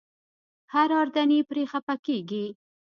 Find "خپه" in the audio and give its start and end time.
1.71-1.95